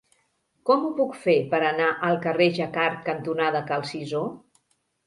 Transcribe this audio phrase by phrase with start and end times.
[0.69, 4.29] Com ho puc fer per anar al carrer Jacquard cantonada Cal Cisó?